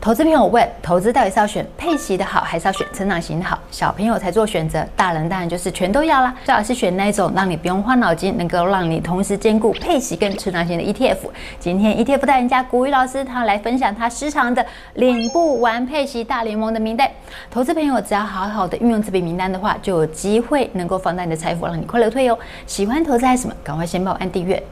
[0.00, 3.58] 投资朋友问：投资到底是要选配息的好，还是要选成长型的好？
[3.70, 6.34] 小朋友才做选择，大人当然就是全都要啦。
[6.42, 11.18] 最好是选那种让你不用花脑筋，能够让你同时兼顾配息跟成长型的 ETF。
[11.58, 17.06] 今天 ETF 大赢家股鱼老师他来分享他私藏的领不完配息大联盟的名单。
[17.50, 22.38] 投资朋友只要好好的运用这笔名单的话，就有机会能够放大你的财富，让你快乐退休。
[22.66, 23.54] 喜欢投资还是什么？
[23.62, 24.62] 赶快先帮我按订阅。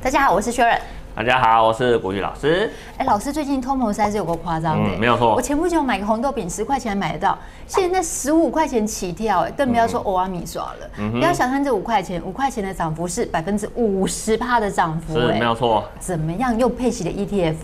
[0.00, 0.78] 大家好，我是 Sharon。
[1.16, 2.70] 大家好，我是国玉老师。
[2.98, 4.90] 哎，老师最近通膨实在是有够夸张的。
[4.90, 5.34] 嗯，没有错。
[5.34, 10.90] 我前不久买个红豆饼，十块钱买得到，现在十五块钱起跳，哎，更不要说欧阿米刷了。
[10.98, 15.88] 嗯，不要小看这五块钱，五块钱的涨幅是百分之五十趴的涨幅，是，没有错。
[15.98, 17.54] 怎么样用配息的 ETF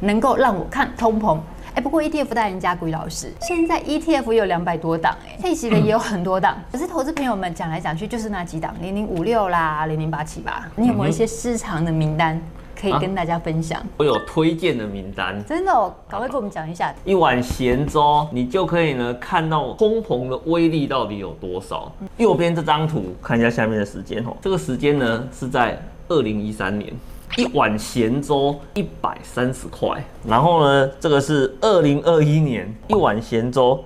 [0.00, 1.38] 能够让我看通膨？
[1.76, 6.58] 哎，不过 ETF 大人家国玉老师，现在 ETF 有两百多档，哎，配息的也有很多档。
[6.70, 10.68] 可是投资朋友们讲来讲去就是那几档，零零五六啦，零零八七八。
[10.76, 12.38] 你有没有一些失常的名单？
[12.80, 16.94] 可以跟大家分享，啊、我有推荐的名单，真的哦，赶快跟我们讲一下。
[17.04, 21.90] 一碗咸粥，你就可以呢看到通膨的威力到底有多少。
[22.00, 25.76] 嗯、右边这张图，看一下下面的时间哦，这个时间呢是在
[26.08, 26.92] 二零一三年，
[27.36, 33.82] 一碗咸粥一百三十块，然后呢这个是二零二一年，一碗咸粥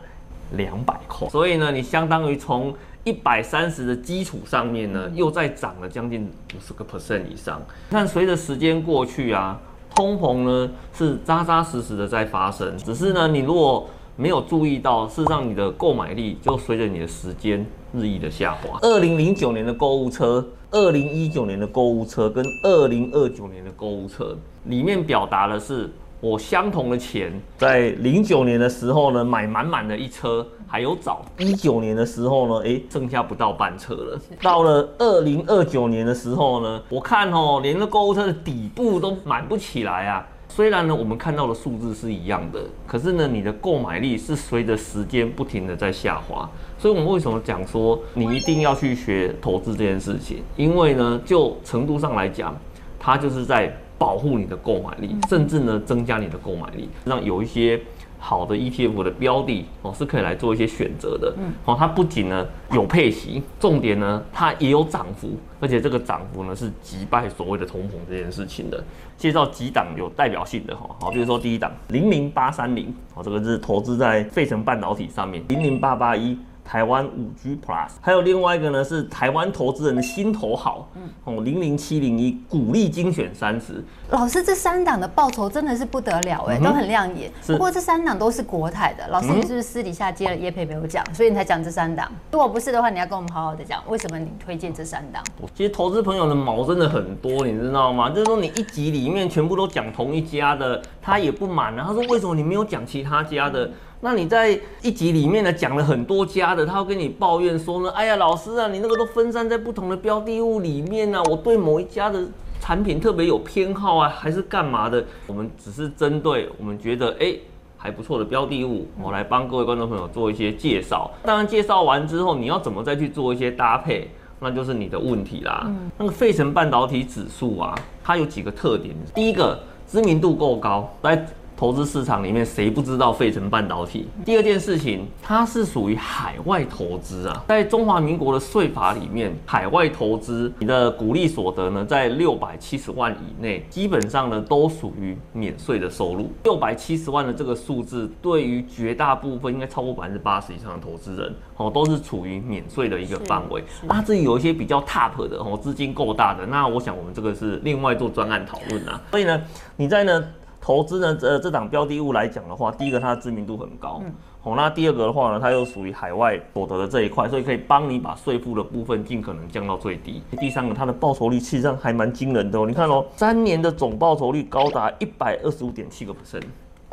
[0.52, 7.60] 两百块，所以呢你相当于从一百三十的基础上面呢，又再涨了将近五十个 percent 以上。
[7.90, 9.58] 但随着时间过去啊，
[9.94, 12.76] 通膨呢是扎扎实实的在发生。
[12.78, 18.78] 只是呢，你如果没有注意到，事实上你的购买力就随着你的时间日益的下滑。
[18.82, 25.90] 二零零九年的购物车，二零一九年的购物车跟二零二九年的购物车里面表达的是。
[26.20, 34.18] 我相同的钱，在零九年的时候呢，买满满的一车，还有早一九年的时候呢，哎，剩下不到半车了。
[34.40, 40.26] 到了二零二九年的时候呢，我看哦，连个购物车的底部都满不起来啊。
[40.48, 46.48] 虽然呢，我们看到的数字是一样的，可是呢，你的购买力是随着时间不停的在下滑。
[46.78, 50.38] 所以，我们为什么讲说你一定要去学投资这件事情？
[50.56, 52.56] 因为呢，就程度上来讲，
[52.98, 53.76] 它就是在。
[53.98, 57.80] 保护你的购买力，甚至呢增加你的购买力，让有一些
[58.24, 61.34] 好的 ETF 的标的哦是可以来做一些选择的。
[61.36, 68.82] 嗯，哦，它不仅呢有配息，重点呢它也有涨幅，而且这个涨幅呢是击败所谓的通膨这件事情的。
[69.18, 76.38] 介绍几档有代表性的哈，好，比如说第一档零零八三零，哦，这个是投资在费城半导体上面，零零八八一。
[76.64, 83.84] 台湾五 G Plus，还有另外一个呢，是台湾投资人的心头好，嗯，哦，零零七零一股利精选三十。
[84.10, 87.30] 老师，这三档的报酬真的是不得了哎，嗯、都很亮眼。
[87.46, 92.10] 不过这三档都是国泰的，老师你是不是私底下接了业配没有讲，嗯、所以你才讲这三档？
[92.30, 95.22] 如果不是的话，你要跟我们好好的讲，为什么你推荐这三档？
[95.54, 98.08] 其实投资朋友的毛真的很多，你知道吗？
[98.10, 101.84] 就是说你一集里面全部都讲同一家的，他也不满啊。
[101.88, 103.70] 他说为什么你没有讲其他家的？
[104.04, 112.20] 那你在一集里面呢讲了很多家的，他会跟你抱怨说呢，哎呀，老师啊，你那个都分散在不同的标的物里面啊，我对某一家的
[112.60, 115.04] 产品特别有偏好啊，还是干嘛的？
[115.28, 117.36] 我们只是针对我们觉得哎
[117.78, 121.08] 还不错的标的物，我来帮各位观众朋友做一些介绍。
[121.22, 125.62] 当然介绍完之后，你要怎么再去做一些搭配，那就是你的问题啦。
[125.66, 131.24] 嗯那个费城半导体指数啊，它有几个特点，第一个知名度够高，来。
[131.62, 134.08] 投资市场里面谁不知道费城半导体？
[134.24, 146.32] 第二件事情，它是属于海外投资啊，在中华民国的税法里面，海外投资你的股利所得呢，在六百七十万以内，基本上呢都属于免税的收入。
[146.42, 153.62] 六百七十万的这个数字，对于绝大部分应该超过百分之八十以上的投资人，哦，都是处于免税的一个范围。
[153.84, 159.00] 那至于有一些比较 top 的哦，资金够大的，那我想我们这个是另外做专案讨论啊。
[159.12, 159.40] 所以呢，
[159.76, 160.24] 你在呢？
[160.62, 170.22] 投资呢，呃，这档标的物来讲的话，第一个它的知名度很高，嗯，好，那第二个的话呢，它又属于海外所得的这一块，所以可以帮你把税负的部分尽可能降到最低。
[170.38, 176.44] 第三个，它的报酬率其实上还蛮惊人的哦，你看哦，三年的总报酬率高达一百二十五点七个 percent。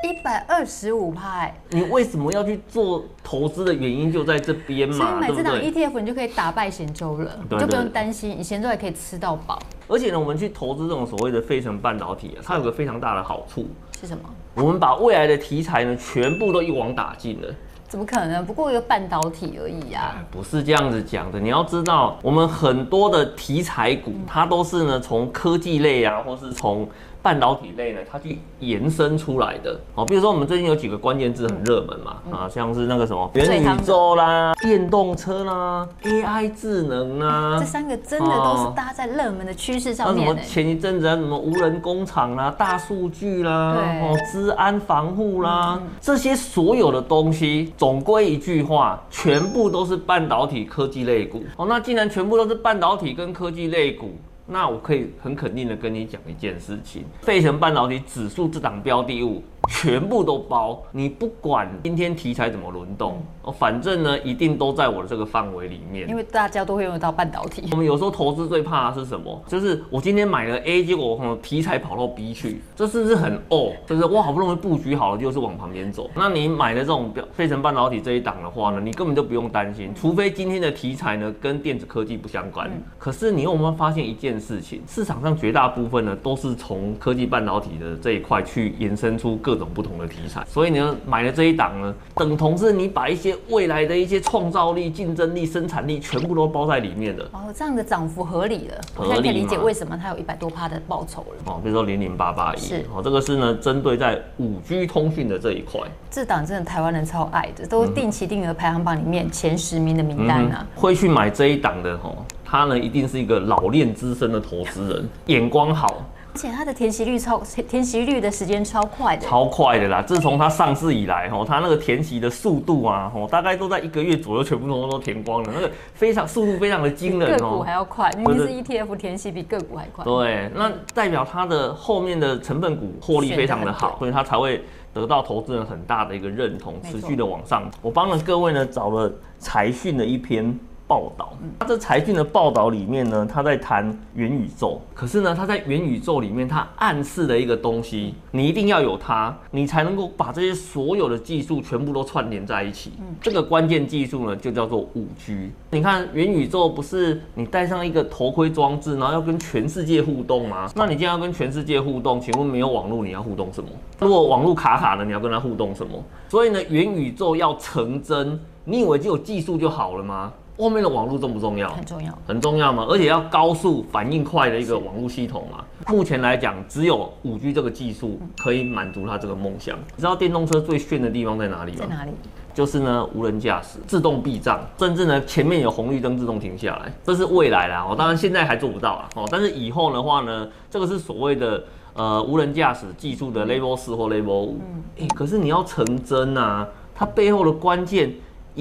[0.01, 4.95] 一百二十五派，你为什么要去做投资的原因就在这边嘛？
[4.95, 9.59] 所以买这档 ETF，你就可以打败咸州了，就不用担心，你咸州也可以吃到饱。
[9.89, 13.67] 而且呢，我们去投资这种所谓的费城半导体啊，它有个非常大的好处
[13.99, 14.23] 是什么？
[14.53, 17.47] 我们把未来的题材呢，全部都一网打尽了。
[17.87, 18.45] 怎么可能？
[18.45, 20.23] 不过一个半导体而已啊！
[20.29, 21.39] 不是这样子讲的。
[21.39, 26.87] 你要知道，我们很多的题材股，它都是呢从科技类啊，或是从。
[27.21, 40.25] 半导体类呢，它去延伸出来的哦，比如说我们最近有几个关键字很热门嘛，嗯、啊，像是那个什么元宇宙啦、电动车啦、AI 智能啦，这三个真的都是搭在热门的趋势上面。
[40.25, 51.43] 那什么前一阵子啊，什么无人工厂啦、大数据啦、哦，治安防护啦，嗯、这些所有的东西，总归一句话，全部都是半导体科技类股。
[51.57, 54.11] 哦，那既然全部都是半导体跟科技类股。
[54.51, 59.43] 那我可以很肯定的跟你讲一件事情，费城半导体指数这档标的物。
[59.67, 66.07] 全部都包，你不管今天题材怎么轮动，哦，反正呢，一定都在我的这个范围里面。
[66.09, 67.67] 因为大家都会用到半导体。
[67.71, 69.41] 我们有时候投资最怕的是什么？
[69.47, 73.71] 就是我今天买了 A，结果我题材跑到 B 去，这是不是很哦？
[73.85, 76.09] 就是我好不容易布局好了，就是往旁边走。
[76.15, 82.69] 那你买了这种费城半导体这一档的话呢，你根本就不用担心，除非今天的题材呢跟电子科技不相关。
[82.97, 84.81] 可是你有没有发现一件事情？
[84.87, 97.23] 市场上绝大部分呢都是从科技半导体的这一块去延伸出各种不同的题材，所以呢买了这一档呢，等同是你把一些未来的一些创造力、竞争力、生产力全部都包在里面的。
[97.31, 101.43] 哦，这样的涨幅合理了，我现在可以理解为什么它有一百多趴的报酬了。
[101.45, 105.81] 哦，比如说零零八八一，是哦，这个是呢针对在五 G 通讯的这一块。
[106.11, 110.59] 这档真的台湾人超爱的，都定期定额排行榜里面前十名的名单啊。
[110.61, 116.03] 嗯、会去买这一档的哦，他呢一定是一个老练资深的投资人，眼光好。
[116.39, 120.01] 而且它的填息率超填息率的时间超快的，超快的啦！
[120.01, 127.37] 自从它上市以来，吼，它那个填息的速度啊，吼，大概都在一个月左右，全部都都填光了，那个非常速度非常的惊人哦。
[127.37, 130.05] 个股还要快，因为是 ETF 填息比个股还快。
[130.05, 134.63] 对，那代表它的后面的成分股获利非常的好，所以它才会
[134.93, 137.69] 得到投资人很大的一个认同，持续的往上。
[137.81, 140.57] 我帮了各位呢找了财讯的一篇。
[140.89, 144.81] 报道，他这财讯的报道里面呢，他在谈元宇宙。
[144.95, 152.93] 可是呢，他在元宇宙里面，他暗示的一个东西，你一定要有它，你才能够把这些所有的技术全部都串联在一起。
[153.21, 155.51] 这个关键技术呢，就叫做五 G。
[155.69, 160.67] 你看元宇宙不是你戴上一个头盔装置，然后要跟全世界互动吗？
[160.75, 163.69] 那你既然要跟全世界互动，请问没有网络你要互动什么？
[163.99, 166.03] 如果网络卡卡的，你要跟他互动什么？
[166.29, 170.33] 所以呢，元宇宙要成真，你以为只有技术就好了吗？
[170.59, 171.69] 后面的网络重不重要？
[171.69, 172.85] 很重要，很重要嘛？
[172.89, 175.63] 而且要高速、反应快的一个网络系统嘛。
[175.87, 179.77] 目前来讲，只有五 G 这个技术可以满足他这个梦想。
[179.95, 181.77] 你知道电动车最炫的地方在哪里吗？
[181.79, 182.11] 在哪里？
[182.53, 187.87] 就是呢，无人驾驶、自动避障，甚至呢，前面有红绿灯自动停下来，这是未来啦。
[187.89, 189.09] 哦，当然现在还做不到啊。
[189.15, 191.63] 哦，但是以后的话呢，这个是所谓的
[191.93, 194.59] 呃无人驾驶技术的 Level 四或 Level 五。
[194.99, 198.13] 哎，可是你要成真啊，它背后的关键。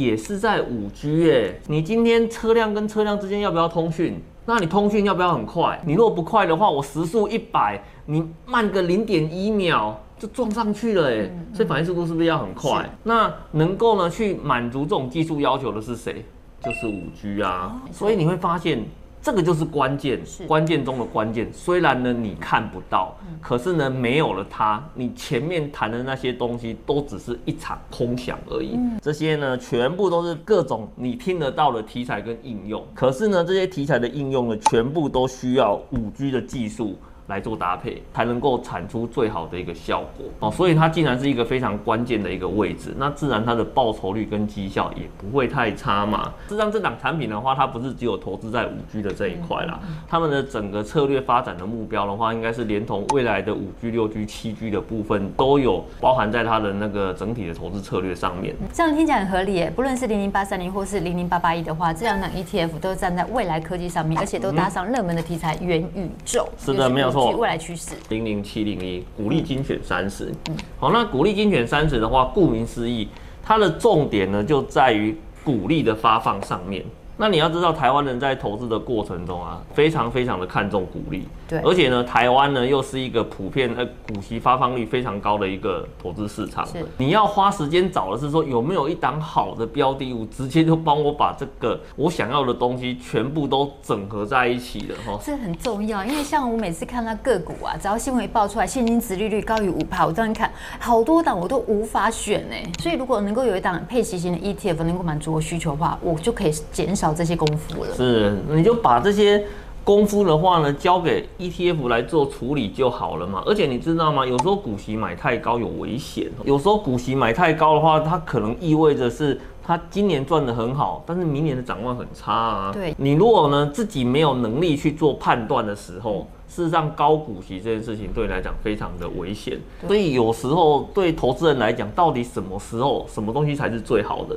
[0.02, 4.20] 也是在五 G 哎，你今天车辆跟车辆之间要不要通讯？
[4.46, 5.80] 那你通讯要不要很快？
[5.84, 12.88] 你如果不快的话，我时速一百，你慢个零点一秒就撞上去了哎，所以反应速度是不是要很快？
[13.02, 16.24] 那能够呢去满足这种技术要求的是谁？
[16.62, 18.84] 就是五 G 啊，所以你会发现。
[19.28, 21.52] 这个就是关键，是关键中的关键。
[21.52, 28.78] 虽然呢你看不到，可是呢没有了它，你前面谈的那些东西都只是一场空想而已。
[29.02, 32.82] 这些呢全部都是各种你听得到的题材跟应用。
[32.94, 36.96] 可是呢这些题材的应用呢，全部都需要五 G 的技术。
[37.28, 40.50] 来做搭配，才能够产出最好的一个效果哦。
[40.50, 46.32] 所以它既然是一个非常关键的一个位置，那自然它的报酬率跟绩效也不会太差嘛。
[46.48, 49.78] 事实上，这档产品的话，它不是只有投资在五 G 的这一块啦。
[50.08, 58.56] 他们的整个策略发展的目标的话，应该是连同未来的五 G、六 G、七 G 的部分都有包含在它的那个整体的投资策略上面。
[58.72, 59.70] 这样听起来很合理耶。
[59.76, 66.48] 不论是零零八三零或是零零八八一的话，这两档 ETF 都站在未来科技上面，而且都搭上热门的题材元宇宙。
[66.58, 67.17] 是的，没有错。
[67.26, 67.92] 未来趋势。
[68.08, 73.08] 零零七零一股利精选三十，嗯，好，那股利精选三十的话，顾名思义，
[73.42, 76.84] 它的重点呢就在于股利的发放上面。
[77.20, 81.26] 那你要知道，台湾人在投资的过程中啊，非常非常的看重股利。
[81.48, 86.64] 对，而且呢，台湾呢又是一个普遍呃股息发放率非常高的一个投资市场。
[86.64, 95.18] 是，你要花时间找的是说有没有一档好的标的物，直接就帮我把这个我想要的东西全部都整合在一起了哈。
[95.24, 100.48] 这很重要，因为像我每次看到个股啊，只要新闻一爆出来，现金值利率高于五趴，我这样看
[100.78, 102.62] 好多档我都无法选哎。
[102.78, 107.07] 所以如果能够有一档配息型的 ETF 能够满足我需求的话，我就可以减少。
[107.12, 109.44] 这些功夫了，是，你就把这些
[109.84, 113.42] 功夫的话呢，交给 ETF 来做处理就好了嘛。
[113.46, 114.26] 而且你知道吗？
[114.26, 122.70] 有时候股息买太高有危险，有时候股息买太高的话，它可能意味着是它今年赚的很好，但是明年的展望很差啊。
[122.72, 129.58] 对，你如果呢自己没有能力去做判断的时候，事实上高股息这件事情对你来讲非常的危险。
[129.86, 134.36] 所以有时候对投资人来讲，到底什么时候什么东西才是最好的？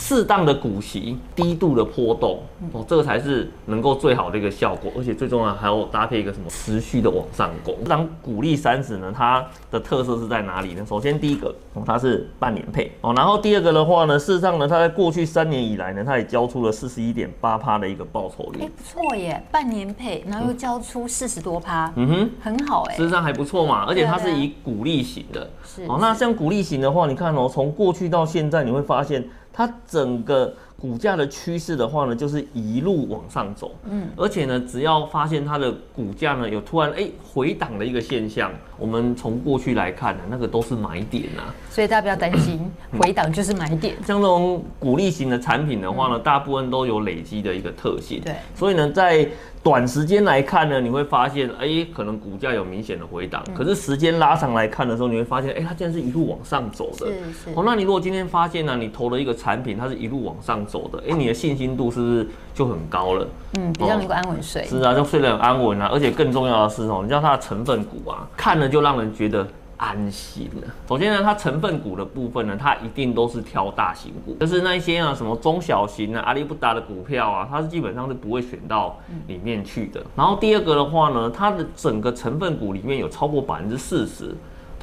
[0.00, 2.40] 适当的股息，低度的波动，
[2.72, 7.74] 哦，这个才是能够最好的一个效果，而且最重要还要搭配一个什么持续的往上攻。
[7.84, 10.84] 这张股利三十呢，它的特色是在哪里呢？
[10.86, 29.24] 首先第一个，哦，它是半年配哦，然后第二个的话呢，事实上呢，它在过去三年以来呢，它也交出了四十一点八趴的一个报酬率，哎，不错耶，半年配，然后又交出四十多趴，嗯哼，很好哎，事实上还不错嘛，而且它是以股利型的，是哦，那像股利型的话，你看哦，从过去到现在，你会发现。
[29.54, 42.60] 它整个股价的趋势的话呢，就是一路往上走，嗯，而且呢，只要发现它的股价呢有突然哎回档的一个现象，我们从过去来看呢，那个都是买点啊，所以大家不要担心，
[42.98, 43.94] 回档就是买点。
[44.04, 49.26] 像这种股利型的产品的话呢，大部分都有累积的一个特性，对，所以呢，在
[49.64, 53.42] 短时间来看呢，你会发现，哎、欸，可能股价有明显的回档。
[53.54, 57.06] 可是时间拉长来看的时候，你会发现，哎、欸，它竟然是一路往上走的。
[57.06, 57.50] 是是。
[57.56, 63.26] 哦，那你如果今天发现呢，你投了一个产品，它是一路往上走的，哎、欸，你的信心度是不是就很高了？
[63.58, 64.64] 嗯，比较能够安稳睡。
[64.66, 65.88] 是啊，就睡得很安稳啊。
[65.90, 69.48] 而且更重要的是哦，你知道它的成分股啊，看了就让人觉得。
[69.84, 70.74] 安心了。
[70.88, 80.02] 首先呢，它成分股的部分呢，它一定都是挑大型股，就是那些啊什么中小型啊、阿里不达的股票啊，它是基本上是不会选到里面去的。
[80.16, 84.34] 然后第二个的话呢，它的整个成分股里面有超过百分之四十。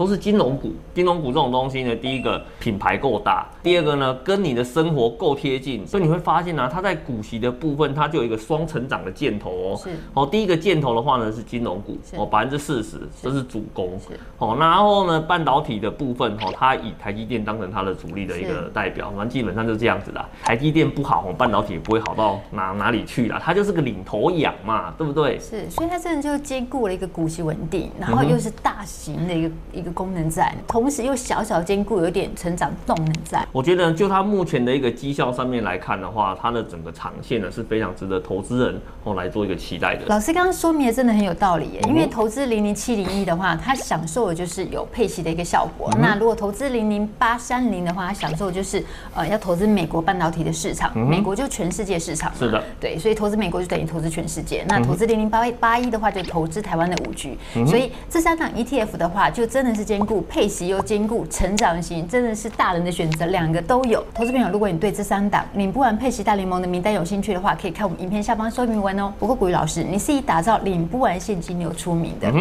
[0.01, 9.77] 都是金融股，金融股这种东西呢，第一个品牌够大，第二个呢跟你的生活够贴近，所以你会发现呢、啊，它在股息的部分，它就有一个双成长的箭头哦。
[9.77, 13.91] 是哦，第一个箭头的话呢是金融股哦，百分之四十，这是主攻。
[13.99, 20.27] 是哦，然后呢半导体的部分哦，它以台积电当成它的主力的一个代表，反正基本上就是这样子啦。
[20.43, 25.37] 台积电不好，半导体也不会好到哪哪里去啦，它就是个领头羊嘛，对不对？
[25.37, 29.90] 是，所以它真的就兼顾了一个股息稳定，然后又是大型的一个、嗯、一个。
[29.93, 33.45] 功能在，同时又小小兼顾有点成长动能在。
[33.51, 40.05] 我觉得就它目前的一个绩效上面来看的话，它的整个长线呢是非常值得投资人哦来做一个期待的。
[40.07, 45.89] 老师刚刚说明的真的很有道理耶，因为投资零零七零一的话，它享受的就是有配息的一个效果。
[45.95, 48.81] 嗯、那如果投资零零八三零的话，它享受的就是
[49.13, 52.31] 呃要投资美国半导体的市场，嗯、美国就全世界市场。
[52.35, 54.65] 是的，对，所以投资美国就等于投资全世界。
[54.69, 57.37] 那投资零零八八一的话，就投资台湾的五 G。
[57.67, 59.80] 所以这三档 ETF 的话，就真的是。
[59.83, 64.03] 兼顾配息又兼顾成长型，真的是大人的选择，两个都有。
[64.13, 69.13] 投资朋友，如果你对这三档领不完配息大联盟的名单有兴趣的话，可以看我们影片下方说明文哦。
[69.19, 72.31] 不过古雨老师，你是以打造领不完现金流出名的。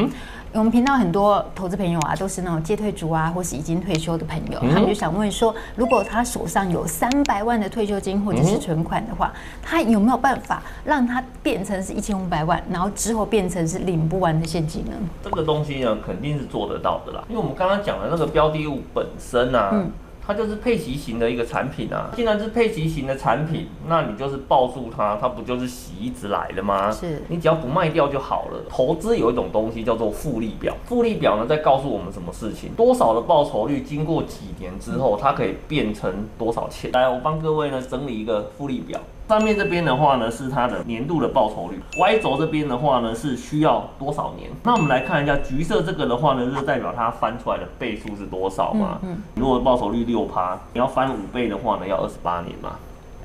[0.52, 14.92] 我们频道很多投资朋友啊，都是那种接退族啊，或是已经退休的朋友，嗯、他们就想问说，如果他手上有三百万的退休金或者是存款的话，他有没有办法让他变成是一千五百万，然后之后变成是领不完的现金呢？
[15.22, 19.70] 这个东西呢，肯定是做得到的啦，因为我们刚刚讲的那个标的物本身啊。
[19.72, 19.90] 嗯
[20.30, 26.88] 它就是配息型的一个产品啊，既然是配息型的产品，那你就是抱住它，它不就是息一直来了吗？
[26.88, 28.60] 是，你只要不卖掉就好了。
[28.68, 32.70] 投资有一种东西叫做复利表，复利表呢在告诉我们什么事情？
[32.76, 36.92] 多少的报酬率经过几年之后，它可以变成多少钱？
[36.92, 39.00] 来，我帮各位呢整理一个复利表。
[39.30, 44.50] 上面这边的话呢是它的年度的报酬率，Y 轴这边的话呢是需要多少年？
[44.64, 48.98] 那我们来看一下橘色这个的话呢，就是代表它翻出来的倍数是多少嘛？
[49.04, 52.70] 嗯，嗯，如果报酬率六趴，你要翻五倍的话呢，要二十八年嘛。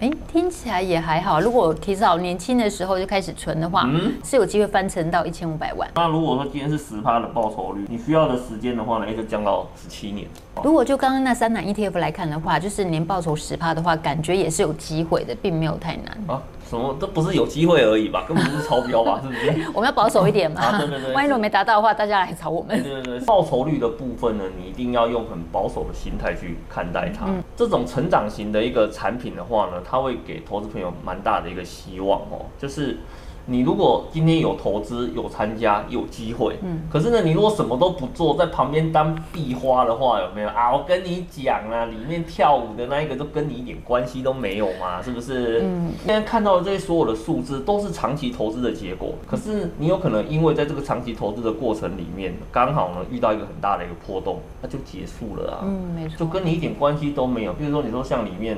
[0.02, 1.40] 哎，听起来也还好。
[1.40, 5.90] 如果提早年轻的时候就开始存的话，嗯，是有机会翻成到一千五百万。
[5.96, 10.28] 那如果说今天是十趴的报酬率，你需要的时间的话呢，也就降到十七年。
[10.64, 16.42] 如果就刚刚那三档 ETF 来看的话，就是年报酬十趴的话，感觉也是有机会的，并没有太难啊。
[16.70, 19.70] 什么都不是有机会而已吧， 根本不是超标吧，是不是？
[19.74, 20.62] 我们要保守一点嘛。
[20.62, 21.14] 啊、对对对。
[21.14, 22.82] 万一如果没达到的话，大家来找我们。
[22.82, 23.20] 对对对。
[23.22, 27.26] 报酬率的部分呢，你一定要用很保守的心态去看待它。
[27.28, 32.98] 嗯、这种成长型的一个产品的话呢，它会给投资朋友蛮大的一个希望哦，就是。
[33.48, 40.74] 你如果今天有投资、有参加、有机会，嗯，可是呢，你如果什么都不做，在旁边当壁花的话，有没有啊？
[40.74, 45.62] 我跟你讲啊，里面跳舞的那一个都跟你一点关系都没有嘛，是不是？
[45.64, 55.60] 嗯，现在看到的这些所有的数字都是长期投资的结果，可是你有可能因为在这个长期投资的过程里面，刚好呢遇到一个很大的一个波动，那就结束了啊。
[55.64, 57.54] 嗯，没错，就跟你一点关系都没有。
[57.54, 58.58] 比如说，你说像里面。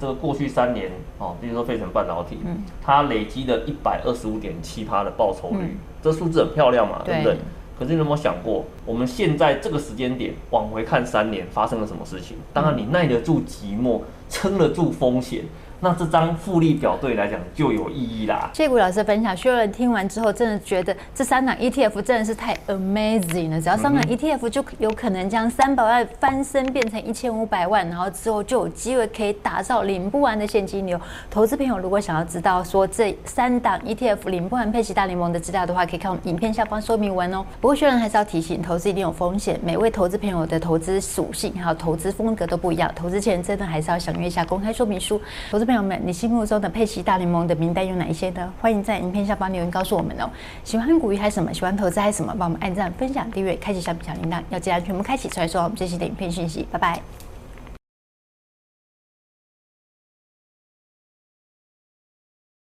[0.00, 7.38] 这个过去三年哦，比如说费城半导体，嗯，它累积了一百二十五点七趴的报酬率，嗯、这数字很漂亮嘛，对，对不对？
[7.78, 12.36] 可是你有没有想过，我们现在这个时间点往回看三年发生了什么事情？
[12.52, 14.00] 当然，你耐得住寂寞，
[14.30, 15.44] 撑得住风险。
[15.80, 18.50] 那这张复利表对你来讲就有意义啦。
[18.52, 23.60] 谢谢谷老师的分享，所有人听完之后真的觉得这三档 ETF 真的是太 amazing 了。
[23.60, 30.98] 只要三档 ETF 就有可能将三百万翻身变成一千五百万，然后之后就有机会可以打造领不完的现金流。
[31.30, 37.44] 投资朋友如果想要知道说这三档 ETF 领不完佩奇大联盟的资料的话，可以看我们影片下方说明文哦。
[37.60, 45.20] 不过，学人还是要提醒，投资一定有风险，每位投资朋友的投资属性还有投资风格都不一样，投资前真的还是要详阅一下公开说明书。
[45.50, 48.52] 投资朋友们，你心目中的佩奇大联盟的名单有哪一些呢？
[48.60, 50.30] 欢迎在影片下方留言告诉我们哦。
[50.62, 51.52] 喜欢股鱼还是什么？
[51.52, 52.32] 喜欢投资还是什么？
[52.38, 56.64] 帮我们按赞、分享、订阅、开启小铃铛，要记得全部开启，才会收到我们最新的影片讯息。
[56.70, 57.25] 拜拜。